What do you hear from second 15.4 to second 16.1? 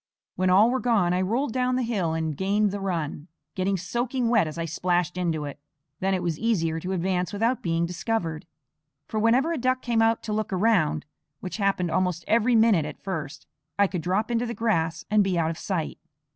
of sight.